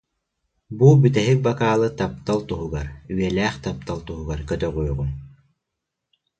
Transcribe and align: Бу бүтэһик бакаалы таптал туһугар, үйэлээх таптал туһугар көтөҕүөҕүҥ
Бу 0.77 0.87
бүтэһик 1.01 1.39
бакаалы 1.47 1.87
таптал 1.99 2.39
туһугар, 2.49 2.87
үйэлээх 3.15 3.55
таптал 3.65 3.99
туһугар 4.07 4.39
көтөҕүөҕүҥ 4.49 5.11